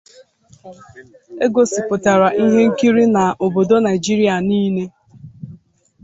[1.43, 4.85] E gosipụtara ihe nkiri a n'obodo Nigeria niile..